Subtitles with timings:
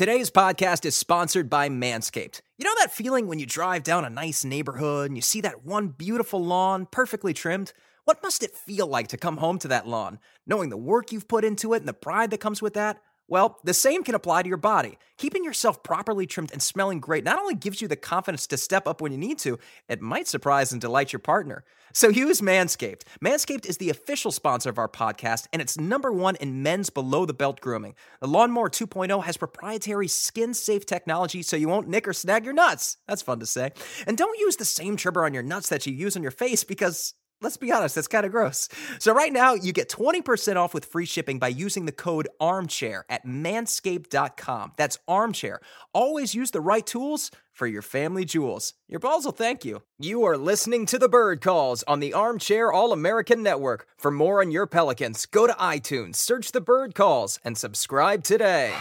[0.00, 2.40] Today's podcast is sponsored by Manscaped.
[2.56, 5.62] You know that feeling when you drive down a nice neighborhood and you see that
[5.62, 7.74] one beautiful lawn perfectly trimmed?
[8.06, 11.28] What must it feel like to come home to that lawn, knowing the work you've
[11.28, 13.02] put into it and the pride that comes with that?
[13.30, 14.98] Well, the same can apply to your body.
[15.16, 18.88] Keeping yourself properly trimmed and smelling great not only gives you the confidence to step
[18.88, 19.56] up when you need to,
[19.88, 21.64] it might surprise and delight your partner.
[21.92, 23.02] So use Manscaped.
[23.24, 27.24] Manscaped is the official sponsor of our podcast, and it's number one in men's below
[27.24, 27.94] the belt grooming.
[28.20, 32.54] The Lawnmower 2.0 has proprietary skin safe technology so you won't nick or snag your
[32.54, 32.96] nuts.
[33.06, 33.70] That's fun to say.
[34.08, 36.64] And don't use the same trimmer on your nuts that you use on your face
[36.64, 38.68] because let's be honest, that's kind of gross.
[38.98, 43.04] So right now, you get 20% off with free shipping by using the code armchair
[43.08, 44.72] at manscaped.com.
[44.76, 45.60] That's armchair.
[45.92, 48.74] Always use the right tools for your family jewels.
[48.88, 49.82] Your balls will thank you.
[49.98, 53.86] You are listening to the Bird Calls on the Armchair All American Network.
[53.98, 58.74] For more on your Pelicans, go to iTunes, search the Bird Calls, and subscribe today.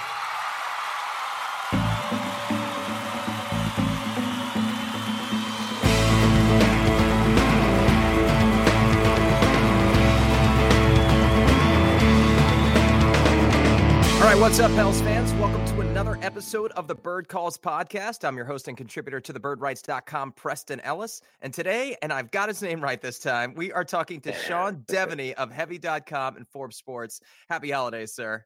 [14.49, 15.31] What's up, Pels fans?
[15.33, 18.27] Welcome to another episode of the Bird Calls podcast.
[18.27, 21.21] I'm your host and contributor to thebirdwrites.com, Preston Ellis.
[21.43, 24.77] And today, and I've got his name right this time, we are talking to Sean
[24.87, 27.21] Deveney of Heavy.com and Forbes Sports.
[27.47, 28.43] Happy holidays, sir.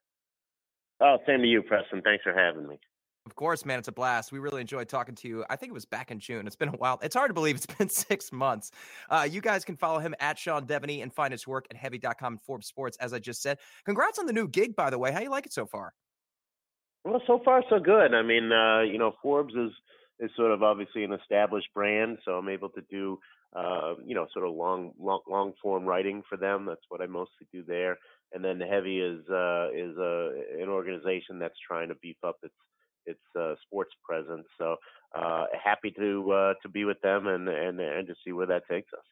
[1.00, 2.02] Oh, same to you, Preston.
[2.02, 2.82] Thanks for having me.
[3.26, 4.34] Of course, man, it's a blast.
[4.34, 5.46] We really enjoyed talking to you.
[5.50, 6.46] I think it was back in June.
[6.46, 7.00] It's been a while.
[7.02, 8.72] It's hard to believe it's been six months.
[9.10, 12.34] Uh, you guys can follow him at Sean Deveney and find his work at heavy.com
[12.34, 13.60] and Forbes Sports, as I just said.
[13.86, 15.12] Congrats on the new gig, by the way.
[15.12, 15.94] How you like it so far?
[17.06, 18.14] Well, so far so good.
[18.14, 19.72] I mean, uh, you know, Forbes is
[20.20, 23.20] is sort of obviously an established brand, so I'm able to do,
[23.56, 26.66] uh, you know, sort of long, long, long form writing for them.
[26.66, 27.98] That's what I mostly do there.
[28.32, 30.30] And then Heavy is uh, is uh,
[30.62, 32.54] an organization that's trying to beef up its
[33.06, 34.46] its uh, sports presence.
[34.58, 34.76] So
[35.16, 38.64] uh, happy to uh, to be with them and, and and to see where that
[38.70, 39.06] takes us.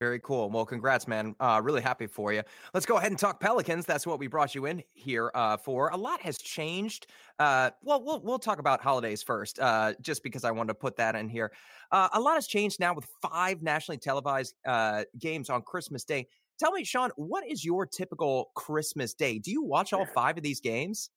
[0.00, 0.48] Very cool.
[0.48, 1.36] Well, congrats, man.
[1.38, 2.42] Uh, really happy for you.
[2.72, 3.84] Let's go ahead and talk Pelicans.
[3.84, 5.90] That's what we brought you in here uh, for.
[5.90, 7.06] A lot has changed.
[7.38, 10.96] Uh, well, we'll we'll talk about holidays first, uh, just because I wanted to put
[10.96, 11.52] that in here.
[11.92, 16.28] Uh, a lot has changed now with five nationally televised uh, games on Christmas Day.
[16.58, 19.38] Tell me, Sean, what is your typical Christmas day?
[19.38, 21.10] Do you watch all five of these games?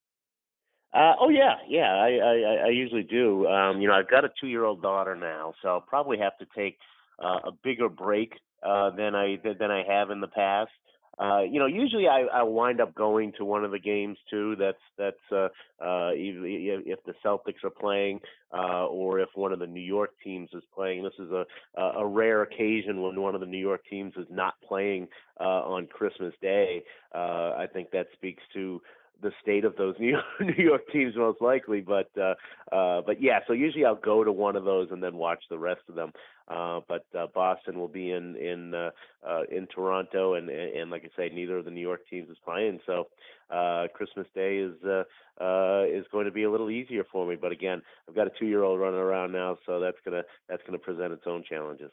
[0.94, 1.92] Uh, oh yeah, yeah.
[1.96, 3.48] I, I I usually do.
[3.48, 6.78] Um, you know, I've got a two-year-old daughter now, so I'll probably have to take
[7.24, 10.72] uh, a bigger break uh, than I than I have in the past.
[11.20, 14.56] Uh, you know, usually I, I wind up going to one of the games too.
[14.58, 15.46] That's that's uh,
[15.80, 18.20] uh, if, if the Celtics are playing,
[18.52, 21.04] uh, or if one of the New York teams is playing.
[21.04, 21.46] This is a
[21.80, 25.08] a rare occasion when one of the New York teams is not playing
[25.40, 26.84] uh, on Christmas Day.
[27.14, 28.82] Uh, I think that speaks to
[29.24, 32.36] the state of those New York, New York teams most likely, but uh,
[32.76, 33.40] uh, but yeah.
[33.48, 36.12] So usually I'll go to one of those and then watch the rest of them.
[36.48, 38.92] Uh, but uh, Boston will be in in uh,
[39.28, 42.38] uh, in Toronto, and, and like I say, neither of the New York teams is
[42.44, 42.80] playing.
[42.86, 43.08] So
[43.50, 45.04] uh, Christmas Day is uh,
[45.42, 47.38] uh, is going to be a little easier for me.
[47.40, 50.62] But again, I've got a two year old running around now, so that's gonna that's
[50.66, 51.92] gonna present its own challenges.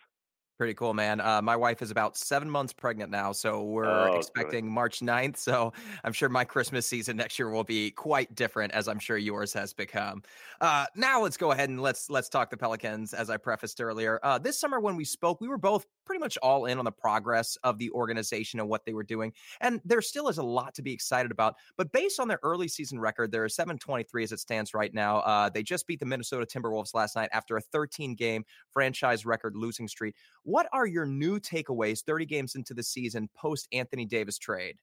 [0.60, 1.22] Pretty cool, man.
[1.22, 4.70] Uh, my wife is about seven months pregnant now, so we're Oh, expecting good.
[4.70, 5.38] March 9th.
[5.38, 5.72] So
[6.04, 9.54] I'm sure my Christmas season next year will be quite different, as I'm sure yours
[9.54, 10.22] has become.
[10.60, 14.20] Uh, now let's go ahead and let's let's talk the Pelicans, as I prefaced earlier.
[14.22, 16.90] Uh, this summer when we spoke, we were both pretty much all in on the
[16.90, 20.74] progress of the organization and what they were doing, and there still is a lot
[20.74, 21.54] to be excited about.
[21.76, 25.18] But based on their early season record, they're 723 as it stands right now.
[25.18, 29.54] Uh, they just beat the Minnesota Timberwolves last night after a 13 game franchise record
[29.54, 30.16] losing streak.
[30.42, 34.78] What are your new takeaways 30 games into the season post Anthony Davis trade?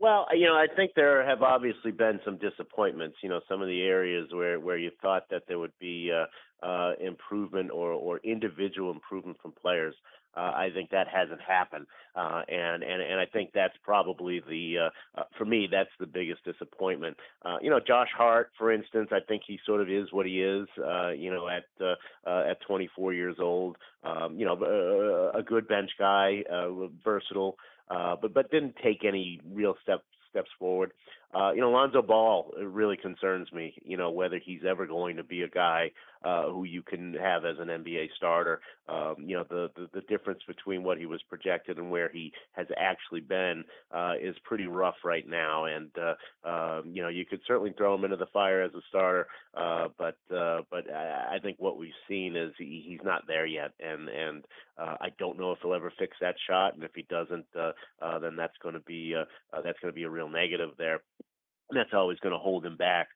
[0.00, 3.16] Well, you know, I think there have obviously been some disappointments.
[3.22, 6.24] You know, some of the areas where where you thought that there would be uh,
[6.66, 9.94] uh, improvement or or individual improvement from players.
[10.36, 14.86] Uh, I think that hasn't happened, uh, and and and I think that's probably the
[14.86, 17.16] uh, uh, for me that's the biggest disappointment.
[17.44, 20.40] Uh, you know, Josh Hart, for instance, I think he sort of is what he
[20.40, 20.68] is.
[20.78, 21.64] Uh, you know, at
[22.26, 26.42] at 24 years old, um, you know, a good bench guy,
[27.04, 27.56] versatile
[27.88, 30.92] but but didn't take any real steps steps forward.
[31.32, 33.74] Uh, you know, Lonzo Ball really concerns me.
[33.84, 35.92] You know, whether he's ever going to be a guy
[36.22, 38.60] uh, who you can have as an NBA starter.
[38.88, 42.32] Um, you know, the, the the difference between what he was projected and where he
[42.52, 45.64] has actually been uh, is pretty rough right now.
[45.66, 48.80] And uh, um, you know, you could certainly throw him into the fire as a
[48.88, 53.26] starter, uh, but uh, but I, I think what we've seen is he, he's not
[53.26, 54.44] there yet, and and
[54.78, 56.74] uh, I don't know if he'll ever fix that shot.
[56.74, 59.24] And if he doesn't, uh, uh, then that's going to be uh,
[59.56, 61.00] uh, that's going to be a real negative there.
[61.70, 63.08] And that's always going to hold him back.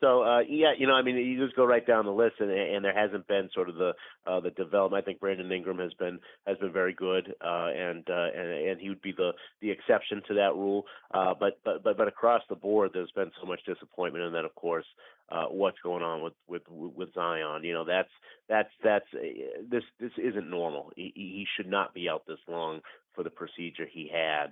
[0.00, 2.50] So uh, yeah, you know, I mean, you just go right down the list, and,
[2.50, 3.92] and there hasn't been sort of the
[4.26, 5.02] uh, the development.
[5.02, 8.80] I think Brandon Ingram has been has been very good, uh, and uh, and and
[8.80, 10.86] he would be the the exception to that rule.
[11.12, 14.46] Uh, but but but but across the board, there's been so much disappointment, and then
[14.46, 14.86] of course,
[15.30, 17.62] uh, what's going on with with with Zion?
[17.62, 18.10] You know, that's
[18.48, 19.06] that's that's
[19.70, 20.92] this this isn't normal.
[20.96, 22.80] He, he should not be out this long
[23.14, 24.46] for the procedure he had.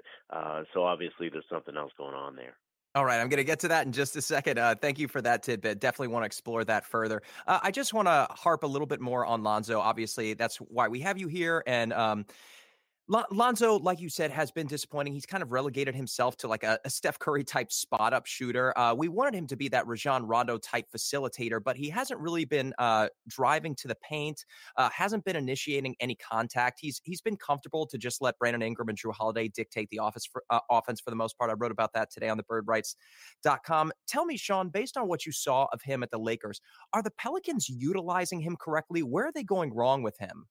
[0.74, 2.56] So obviously, there's something else going on there.
[2.94, 4.58] All right, I'm going to get to that in just a second.
[4.58, 5.78] Uh, thank you for that tidbit.
[5.78, 7.22] Definitely want to explore that further.
[7.46, 9.78] Uh, I just want to harp a little bit more on Lonzo.
[9.78, 11.62] Obviously, that's why we have you here.
[11.66, 12.24] And um,
[13.08, 15.14] Lonzo, like you said, has been disappointing.
[15.14, 18.76] He's kind of relegated himself to like a, a Steph Curry type spot up shooter.
[18.78, 22.44] Uh, we wanted him to be that Rajon Rondo type facilitator, but he hasn't really
[22.44, 24.44] been uh, driving to the paint.
[24.76, 26.80] Uh, hasn't been initiating any contact.
[26.80, 30.26] He's he's been comfortable to just let Brandon Ingram and Jrue Holiday dictate the office
[30.30, 31.50] for, uh, offense for the most part.
[31.50, 33.92] I wrote about that today on the birdwrites.com.
[34.06, 36.60] Tell me, Sean, based on what you saw of him at the Lakers,
[36.92, 39.02] are the Pelicans utilizing him correctly?
[39.02, 40.46] Where are they going wrong with him?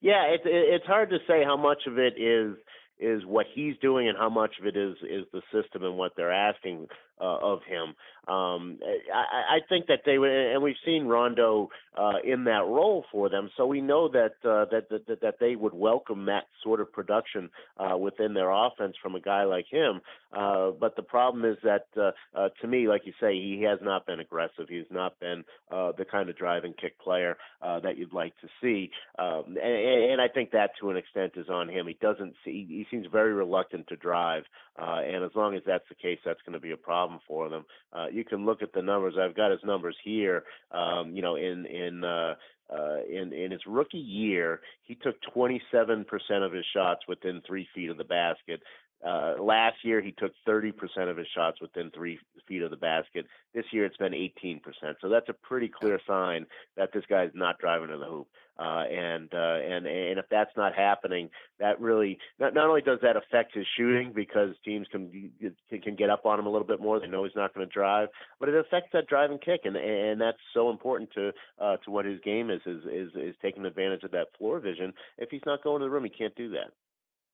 [0.00, 2.56] Yeah, it's it's hard to say how much of it is
[2.98, 6.12] is what he's doing and how much of it is is the system and what
[6.16, 6.88] they're asking
[7.20, 7.94] uh, of him.
[8.28, 8.80] Um,
[9.14, 13.28] I, I think that they would, and we've seen Rondo uh, in that role for
[13.28, 16.92] them, so we know that, uh, that that that they would welcome that sort of
[16.92, 20.00] production uh, within their offense from a guy like him.
[20.36, 23.78] Uh, but the problem is that, uh, uh, to me, like you say, he has
[23.80, 24.66] not been aggressive.
[24.68, 28.34] He's not been uh, the kind of drive and kick player uh, that you'd like
[28.40, 28.90] to see,
[29.20, 31.86] um, and, and I think that to an extent is on him.
[31.86, 32.66] He doesn't see.
[32.68, 34.42] He seems very reluctant to drive,
[34.76, 37.20] uh, and as long as that's the case, that's going to be a problem problem
[37.26, 37.64] for them.
[37.92, 39.14] Uh, you can look at the numbers.
[39.20, 40.44] I've got his numbers here.
[40.70, 42.34] Um, you know, in in uh,
[42.72, 46.04] uh, in in his rookie year, he took 27%
[46.42, 48.60] of his shots within three feet of the basket.
[49.06, 50.72] Uh, last year, he took 30%
[51.08, 52.18] of his shots within three
[52.48, 53.26] feet of the basket.
[53.54, 54.60] This year, it's been 18%.
[55.00, 58.26] So that's a pretty clear sign that this guy's not driving to the hoop.
[58.58, 61.28] Uh, and uh, and and if that's not happening,
[61.60, 65.30] that really not, not only does that affect his shooting because teams can
[65.68, 66.98] can get up on him a little bit more.
[66.98, 68.08] They know he's not going to drive,
[68.40, 71.90] but it affects that drive and kick, and and that's so important to uh, to
[71.90, 74.94] what his game is is is is taking advantage of that floor vision.
[75.18, 76.72] If he's not going to the room, he can't do that.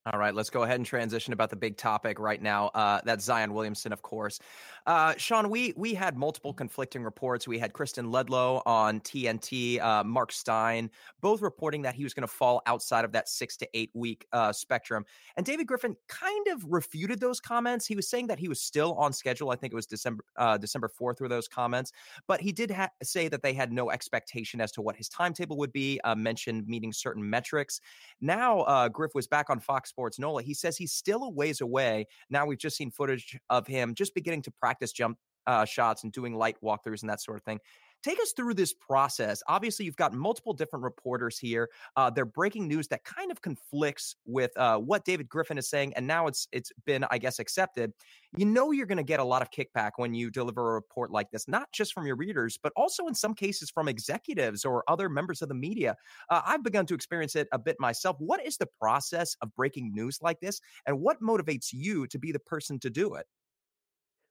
[0.04, 2.69] All right, let's go ahead and transition about the big topic right now.
[2.75, 4.40] Uh, that's Zion Williamson, of course.
[4.84, 7.46] Uh, Sean, we we had multiple conflicting reports.
[7.46, 10.90] We had Kristen Ledlow on TNT, uh, Mark Stein,
[11.20, 14.26] both reporting that he was going to fall outside of that six to eight week
[14.32, 15.04] uh, spectrum.
[15.37, 17.87] And David Griffin kind of refuted those comments.
[17.87, 19.50] He was saying that he was still on schedule.
[19.50, 21.93] I think it was December uh, December fourth were those comments,
[22.26, 25.58] but he did ha- say that they had no expectation as to what his timetable
[25.58, 26.00] would be.
[26.02, 27.81] Uh, mentioned meeting certain metrics.
[28.20, 30.43] Now Griff was back on Fox Sports NOLA.
[30.43, 32.06] He says he's still a ways away.
[32.31, 36.12] Now we've just seen footage of him just beginning to practice jump uh, shots and
[36.12, 37.61] doing light walkthroughs and that sort of thing.
[38.03, 39.44] Take us through this process.
[39.47, 41.71] Obviously, you've got multiple different reporters here.
[41.97, 45.95] Uh, they're breaking news that kind of conflicts with uh, what David Griffin is saying,
[45.95, 47.93] and now it's it's been, I guess, accepted.
[48.37, 51.12] You know, you're going to get a lot of kickback when you deliver a report
[51.12, 54.83] like this, not just from your readers, but also in some cases from executives or
[54.88, 55.95] other members of the media.
[56.28, 58.16] Uh, I've begun to experience it a bit myself.
[58.19, 62.33] What is the process of breaking news like this, and what motivates you to be
[62.33, 63.26] the person to do it?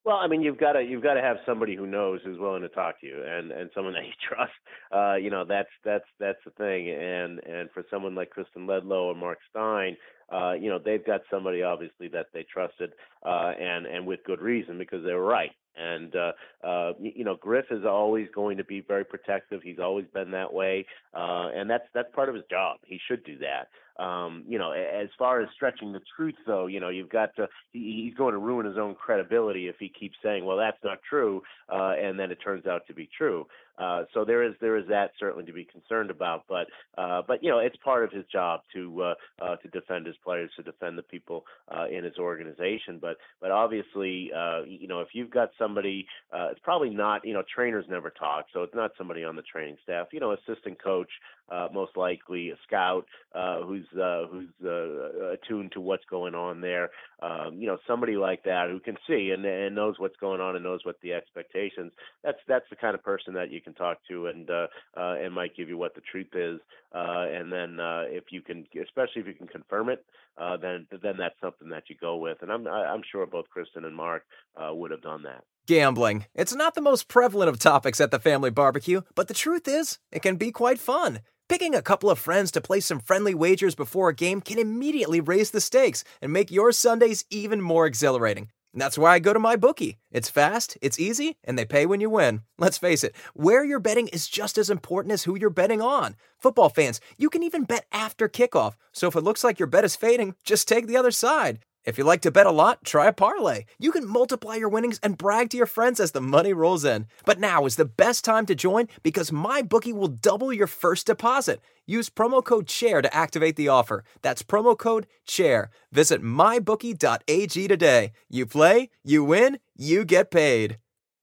[0.04, 2.64] Well, I mean, you've got to you've got to have somebody who knows who's willing
[2.64, 4.52] to talk to you, and and someone that you trust.
[4.92, 6.90] Uh, you know, that's that's that's the thing.
[6.90, 9.96] And and for someone like Kristen Ledlow or Mark Stein,
[10.34, 12.94] uh, you know, they've got somebody obviously that they trusted,
[13.26, 15.52] uh, and and with good reason because they were right.
[15.76, 16.32] And uh,
[16.64, 19.62] uh, you know, Griff is always going to be very protective.
[19.64, 22.78] He's always been that way, uh, and that's that's part of his job.
[22.86, 23.70] He should do that.
[24.02, 27.48] Um, you know, as far as stretching the truth, though, you know, you've got to.
[27.72, 31.00] He, he's going to ruin his own credibility if he keeps saying, "Well, that's not
[31.08, 33.46] true," uh, and then it turns out to be true.
[33.78, 36.44] Uh, so there is there is that certainly to be concerned about.
[36.48, 40.06] But uh, but you know it's part of his job to uh, uh, to defend
[40.06, 43.00] his players, to defend the people uh, in his organization.
[43.02, 47.34] But but obviously uh, you know if you've got somebody, uh, it's probably not you
[47.34, 50.08] know trainers never talk, so it's not somebody on the training staff.
[50.12, 51.10] You know assistant coach,
[51.52, 56.62] uh, most likely a scout uh, who's uh, who's uh, attuned to what's going on
[56.62, 56.90] there.
[57.22, 60.56] Um, you know somebody like that who can see and and knows what's going on
[60.56, 61.92] and knows what the expectations.
[62.24, 65.34] That's that's the kind of person that you can talk to and uh, uh, and
[65.34, 66.60] might give you what the truth is.
[66.94, 70.04] Uh, and then uh, if you can, especially if you can confirm it,
[70.38, 72.38] uh, then then that's something that you go with.
[72.42, 74.24] And I'm I'm sure both Kristen and Mark
[74.58, 75.44] uh, would have done that.
[75.68, 76.26] Gambling.
[76.34, 80.00] It's not the most prevalent of topics at the family barbecue, but the truth is,
[80.12, 81.20] it can be quite fun.
[81.48, 85.22] Picking a couple of friends to play some friendly wagers before a game can immediately
[85.22, 88.50] raise the stakes and make your Sundays even more exhilarating.
[88.74, 89.98] That's why I go to MyBookie.
[90.12, 92.42] It's fast, it's easy, and they pay when you win.
[92.58, 96.16] Let's face it, where you're betting is just as important as who you're betting on.
[96.40, 98.76] Football fans, you can even bet after kickoff.
[98.94, 101.60] So if it looks like your bet is fading, just take the other side.
[101.84, 103.66] If you like to bet a lot, try a parlay.
[103.80, 107.08] You can multiply your winnings and brag to your friends as the money rolls in.
[107.26, 111.60] But now is the best time to join because MyBookie will double your first deposit.
[111.88, 114.04] Use promo code CHAIR to activate the offer.
[114.22, 115.72] That's promo code CHAIR.
[115.92, 118.12] Visit mybookie.ag today.
[118.30, 120.78] You play, you win, you get paid.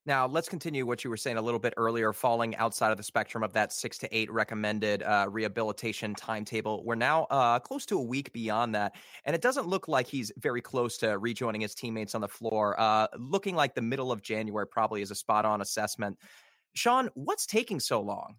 [0.08, 3.02] Now, let's continue what you were saying a little bit earlier, falling outside of the
[3.02, 6.82] spectrum of that six to eight recommended uh, rehabilitation timetable.
[6.82, 8.96] We're now uh, close to a week beyond that,
[9.26, 12.74] and it doesn't look like he's very close to rejoining his teammates on the floor.
[12.80, 16.16] Uh, looking like the middle of January probably is a spot on assessment.
[16.74, 18.36] Sean, what's taking so long?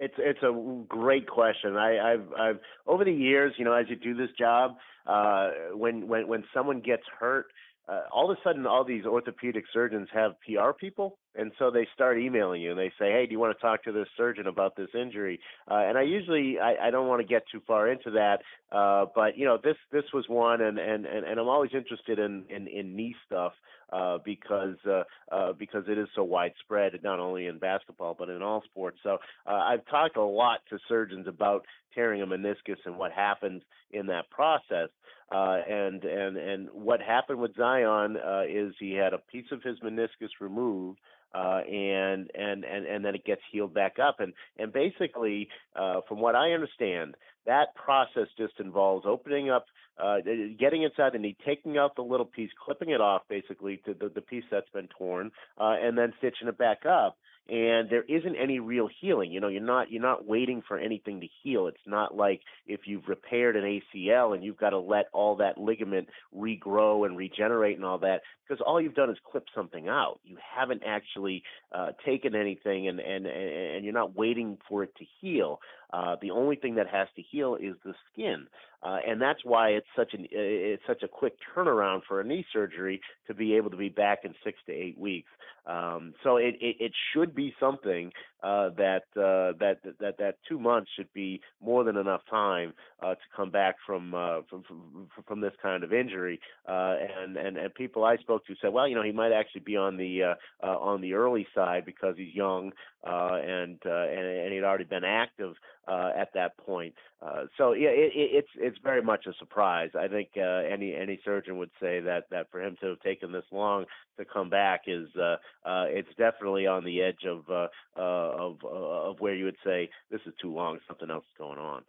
[0.00, 1.76] It's it's a great question.
[1.76, 2.58] I, I've I've
[2.88, 4.72] over the years, you know, as you do this job,
[5.06, 7.46] uh, when when when someone gets hurt,
[7.88, 11.86] uh, all of a sudden all these orthopedic surgeons have PR people and so they
[11.94, 14.46] start emailing you and they say hey do you want to talk to this surgeon
[14.46, 15.40] about this injury?
[15.70, 18.38] Uh, and I usually I, I don't want to get too far into that
[18.72, 22.18] uh, but you know this this was one and and and, and I'm always interested
[22.18, 23.52] in in, in knee stuff
[23.92, 28.42] uh, because uh, uh, because it is so widespread not only in basketball but in
[28.42, 28.98] all sports.
[29.02, 31.64] So uh, I've talked a lot to surgeons about
[31.94, 33.62] tearing a meniscus and what happens
[33.92, 34.88] in that process
[35.32, 39.62] uh, and and and what happened with Zion uh, is he had a piece of
[39.62, 40.98] his meniscus removed,
[41.34, 44.20] uh, and and and and then it gets healed back up.
[44.20, 49.66] And and basically, uh, from what I understand, that process just involves opening up,
[50.02, 50.18] uh,
[50.58, 54.08] getting inside the knee, taking out the little piece, clipping it off, basically to the,
[54.14, 57.16] the piece that's been torn, uh, and then stitching it back up
[57.48, 59.30] and there isn't any real healing.
[59.30, 61.68] You know you're not you're not waiting for anything to heal.
[61.68, 65.58] It's not like if you've repaired an ACL and you've got to let all that
[65.58, 70.18] ligament regrow and regenerate and all that because all you've done is clip something out.
[70.24, 75.04] You haven't actually uh, taken anything and and and you're not waiting for it to
[75.20, 75.60] heal
[75.92, 78.46] uh, the only thing that has to heal is the skin,
[78.82, 82.44] uh, and that's why it's such an it's such a quick turnaround for a knee
[82.52, 85.30] surgery to be able to be back in six to eight weeks.
[85.66, 88.12] Um, so it, it, it should be something
[88.46, 92.72] uh, that, uh, that that that two months should be more than enough time
[93.02, 96.38] uh, to come back from, uh, from from from this kind of injury.
[96.68, 99.62] Uh, and, and and people I spoke to said, well, you know, he might actually
[99.62, 100.22] be on the
[100.62, 102.72] uh, on the early side because he's young
[103.04, 105.54] uh, and, uh, and and he'd already been active
[105.88, 106.94] uh, at that point.
[107.24, 109.90] Uh, so yeah, it, it, it's it's very much a surprise.
[109.98, 113.32] I think uh, any any surgeon would say that that for him to have taken
[113.32, 113.86] this long
[114.18, 117.68] to come back is uh, uh, it's definitely on the edge of uh,
[117.98, 120.78] uh, of of where you would say this is too long.
[120.86, 121.84] Something else is going on.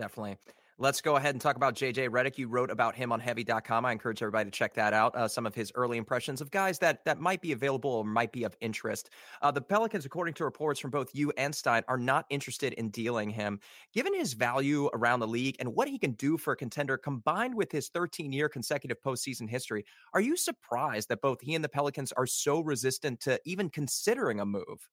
[0.00, 0.38] Definitely.
[0.78, 2.38] Let's go ahead and talk about JJ Redick.
[2.38, 3.84] You wrote about him on heavy.com.
[3.84, 5.14] I encourage everybody to check that out.
[5.14, 8.32] Uh, some of his early impressions of guys that that might be available or might
[8.32, 9.10] be of interest.
[9.42, 12.88] Uh, the Pelicans, according to reports from both you and Stein, are not interested in
[12.88, 13.60] dealing him.
[13.92, 17.54] Given his value around the league and what he can do for a contender combined
[17.54, 21.68] with his 13 year consecutive postseason history, are you surprised that both he and the
[21.68, 24.88] Pelicans are so resistant to even considering a move?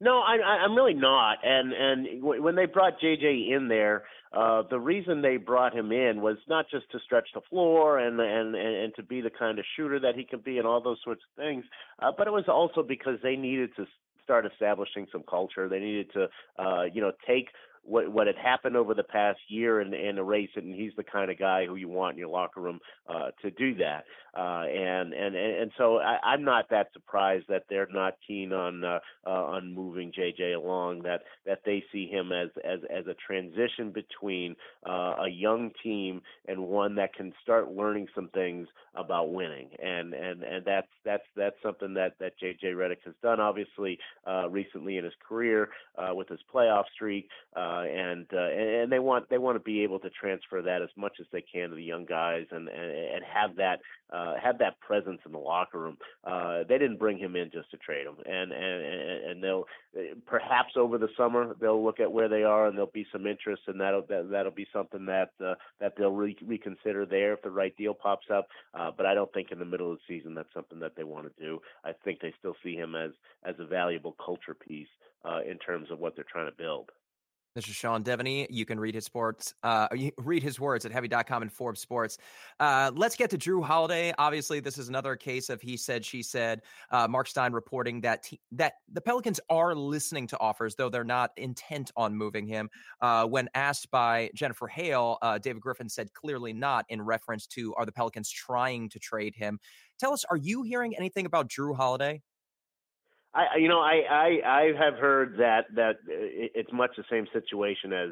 [0.00, 1.38] No, I, I'm really not.
[1.44, 6.22] And and when they brought JJ in there, uh, the reason they brought him in
[6.22, 9.64] was not just to stretch the floor and and and to be the kind of
[9.76, 11.64] shooter that he can be and all those sorts of things,
[12.00, 13.86] uh, but it was also because they needed to
[14.24, 15.68] start establishing some culture.
[15.68, 16.28] They needed to,
[16.58, 17.48] uh, you know, take
[17.82, 20.64] what what had happened over the past year and and erase it.
[20.64, 23.50] And he's the kind of guy who you want in your locker room uh, to
[23.50, 24.04] do that.
[24.36, 29.00] Uh, and and and so I'm not that surprised that they're not keen on uh,
[29.26, 31.02] uh, on moving JJ along.
[31.02, 34.54] That that they see him as as as a transition between
[34.88, 39.70] uh, a young team and one that can start learning some things about winning.
[39.82, 44.48] And and and that's that's that's something that that JJ Redick has done obviously uh,
[44.48, 47.28] recently in his career uh, with his playoff streak.
[47.56, 50.88] Uh, and uh, and they want they want to be able to transfer that as
[50.96, 53.80] much as they can to the young guys and and, and have that
[54.12, 55.96] uh, have that presence in the locker room.
[56.24, 59.64] Uh, they didn't bring him in just to trade him, and and and they'll
[60.26, 63.62] perhaps over the summer they'll look at where they are and there'll be some interest,
[63.66, 67.50] and that'll that, that'll be something that uh, that they'll re- reconsider there if the
[67.50, 68.48] right deal pops up.
[68.74, 71.04] Uh, but I don't think in the middle of the season that's something that they
[71.04, 71.60] want to do.
[71.84, 73.10] I think they still see him as
[73.44, 74.88] as a valuable culture piece
[75.24, 76.90] uh, in terms of what they're trying to build.
[77.54, 78.46] This is Sean Deveney.
[78.48, 79.88] You can read his sports, uh,
[80.18, 82.16] read his words at heavy.com and Forbes Sports.
[82.60, 84.14] Uh, let's get to Jrue Holiday.
[84.18, 86.62] Obviously, this is another case of he said, she said.
[86.92, 91.32] Uh, Mark Stein reporting that that the Pelicans are listening to offers, though they're not
[91.36, 92.70] intent on moving him.
[93.00, 97.74] Uh, when asked by Jennifer Hale, uh, David Griffin said clearly not in reference to
[97.74, 99.58] are the Pelicans trying to trade him.
[99.98, 102.22] Tell us, are you hearing anything about Jrue Holiday?
[103.34, 107.92] I, you know, I, I, I have heard that that it's much the same situation
[107.92, 108.10] as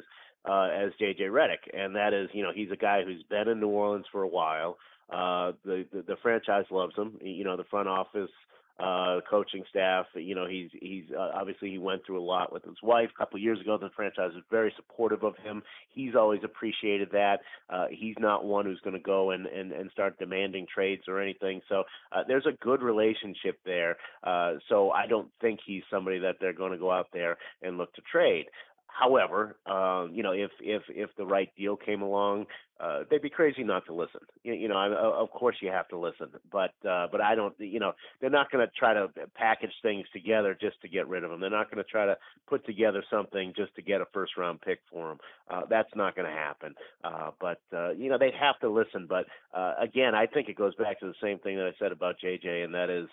[0.49, 3.61] uh, as JJ Redick, and that is, you know, he's a guy who's been in
[3.61, 4.79] New Orleans for a while.
[5.11, 7.19] Uh, the, the the franchise loves him.
[7.21, 8.31] You know, the front office
[8.79, 10.07] uh, coaching staff.
[10.15, 13.19] You know, he's he's uh, obviously he went through a lot with his wife a
[13.19, 13.79] couple years ago.
[13.79, 15.63] The franchise was very supportive of him.
[15.91, 17.39] He's always appreciated that.
[17.69, 21.21] Uh, he's not one who's going to go and, and and start demanding trades or
[21.21, 21.61] anything.
[21.69, 23.97] So uh, there's a good relationship there.
[24.23, 27.79] Uh, so I don't think he's somebody that they're going to go out there and
[27.79, 28.47] look to trade.
[28.87, 32.47] However, um, you know, if if if the right deal came along,
[32.81, 34.21] uh, they'd be crazy not to listen.
[34.45, 37.55] You, you know, I, of course you have to listen, but uh, but I don't.
[37.59, 41.25] You know, they're not going to try to package things together just to get rid
[41.25, 41.41] of them.
[41.41, 42.17] They're not going to try to
[42.47, 45.19] put together something just to get a first round pick for them.
[45.51, 46.75] Uh, that's not going to happen.
[47.03, 49.07] Uh, but uh, you know, they'd have to listen.
[49.09, 51.91] But uh, again, I think it goes back to the same thing that I said
[51.91, 53.09] about JJ, and that is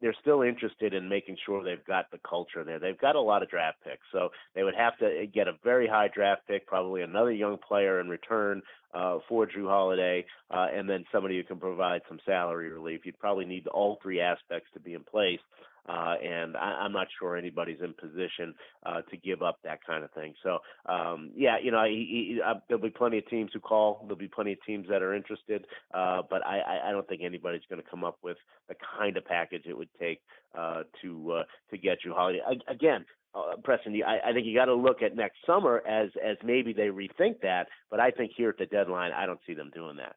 [0.00, 2.78] they're still interested in making sure they've got the culture there.
[2.78, 5.86] They've got a lot of draft picks, so they would have to get a very
[5.86, 8.62] high draft pick, probably another young player in return
[8.94, 13.00] uh, for Jrue Holiday, uh, and then somebody who can provide some salary relief.
[13.04, 15.40] You'd probably need all three aspects to be in place.
[15.86, 18.54] Uh, and I, I'm not sure anybody's in position
[18.86, 20.32] uh, to give up that kind of thing.
[20.42, 20.58] So,
[20.90, 24.00] um, yeah, you know, he, he, uh, there'll be plenty of teams who call.
[24.04, 27.60] There'll be plenty of teams that are interested, uh, but I, I don't think anybody's
[27.68, 30.20] going to come up with the kind of package it would take
[30.58, 32.40] uh, to to get Jrue Holiday.
[32.46, 36.10] I, again, uh, Preston, I, I think you got to look at next summer as
[36.24, 37.68] as maybe they rethink that.
[37.90, 40.16] But I think here at the deadline, I don't see them doing that.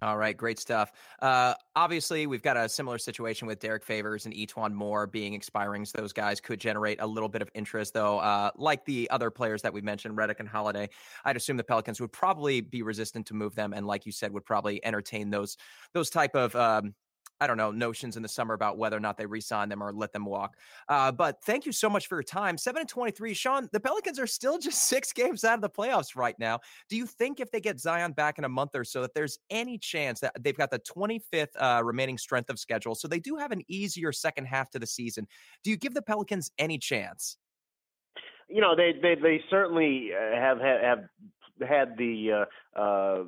[0.00, 0.92] All right, great stuff.
[1.20, 5.84] Uh, obviously, we've got a similar situation with Derrick Favors and E'Twaun Moore being expiring.
[5.84, 8.18] So those guys could generate a little bit of interest, though.
[8.18, 10.88] Uh, like the other players that we mentioned, Redick and Holiday,
[11.24, 14.32] I'd assume the Pelicans would probably be resistant to move them, and like you said,
[14.32, 15.56] would probably entertain those
[15.94, 16.94] those type of um,
[17.40, 19.92] I don't know, notions in the summer about whether or not they re-sign them or
[19.92, 20.56] let them walk.
[20.88, 22.58] Uh, but thank you so much for your time.
[22.58, 23.68] Seven and twenty-three, Sean.
[23.72, 26.60] The Pelicans are still just six games out of the playoffs right now.
[26.88, 29.38] Do you think if they get Zion back in a month or so, that there's
[29.50, 33.36] any chance that they've got the twenty-fifth uh, remaining strength of schedule, so they do
[33.36, 35.26] have an easier second half to the season?
[35.62, 37.36] Do you give the Pelicans any chance?
[38.48, 41.04] You know, they they they certainly uh, have have
[41.66, 43.24] had the uh, uh,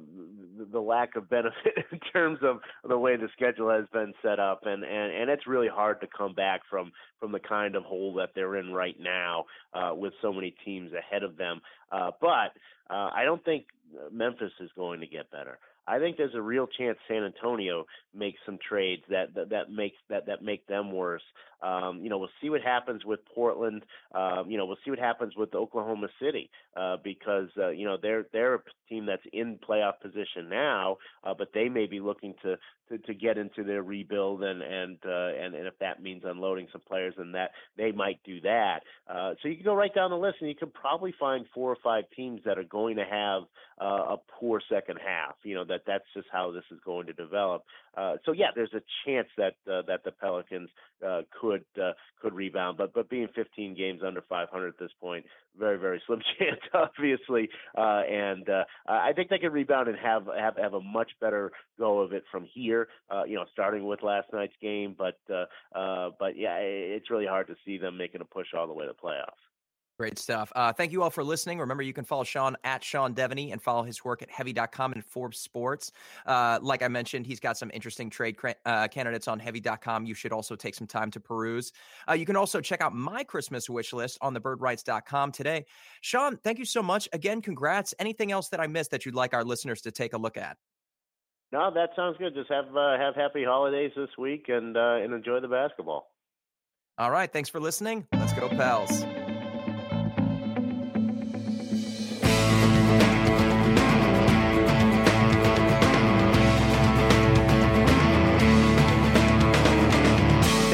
[0.73, 4.61] the lack of benefit in terms of the way the schedule has been set up,
[4.65, 8.15] and and and it's really hard to come back from from the kind of hole
[8.15, 11.61] that they're in right now uh, with so many teams ahead of them.
[11.93, 12.53] Uh, but
[12.89, 13.67] uh, I don't think
[14.13, 15.59] Memphis is going to get better.
[15.87, 19.97] I think there's a real chance San Antonio makes some trades that that, that makes
[20.09, 21.23] that that make them worse.
[21.63, 23.83] Um, you know, we'll see what happens with Portland.
[24.15, 27.97] Um, you know, we'll see what happens with Oklahoma City uh, because uh, you know
[28.01, 32.35] they're they're a team that's in playoff position now, uh, but they may be looking
[32.43, 32.57] to
[32.91, 36.69] to, to get into their rebuild and and uh, and and if that means unloading
[36.73, 38.81] some players, then that they might do that.
[39.09, 41.71] Uh, so you can go right down the list, and you can probably find four
[41.71, 43.43] or five teams that are going to have
[43.81, 45.35] uh, a poor second half.
[45.45, 47.65] You know that that's just how this is going to develop.
[47.97, 50.71] Uh, so yeah, there's a chance that uh, that the Pelicans
[51.07, 55.25] uh, could uh, could rebound, but but being 15 games under 500 at this point,
[55.59, 57.49] very very slim chance, obviously.
[57.77, 61.53] Uh, and uh, I think they can rebound and have have have a much better
[61.79, 62.89] go of it from here.
[63.11, 65.45] Uh, you know, starting with last night's game, but uh,
[65.79, 68.87] uh, but yeah, it's really hard to see them making a push all the way
[68.87, 69.50] to playoffs.
[70.01, 70.51] Great stuff.
[70.57, 71.59] Uh, thank you all for listening.
[71.59, 75.05] Remember, you can follow Sean at Sean Deveney and follow his work at heavy.com and
[75.05, 75.93] Forbes Sports.
[76.25, 80.07] Uh, like I mentioned, he's got some interesting trade uh, candidates on heavy.com.
[80.07, 81.73] You should also take some time to peruse.
[82.09, 85.67] Uh, you can also check out my Christmas wish list on thebirdwrites.com today.
[86.01, 87.07] Sean, thank you so much.
[87.13, 87.93] Again, congrats.
[87.99, 90.57] Anything else that I missed that you'd like our listeners to take a look at?
[91.53, 92.33] No, that sounds good.
[92.35, 96.07] Just have uh, have happy holidays this week and uh, and enjoy the basketball.
[96.97, 97.31] All right.
[97.31, 98.07] Thanks for listening.
[98.15, 99.05] Let's go, pals.